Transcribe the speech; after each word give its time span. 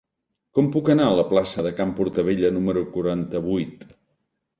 Com 0.59 0.69
puc 0.75 0.87
anar 0.93 1.09
a 1.09 1.17
la 1.19 1.25
plaça 1.33 1.65
de 1.67 1.71
Can 1.79 1.91
Portabella 1.99 2.51
número 2.57 2.83
quaranta-vuit? 2.95 3.87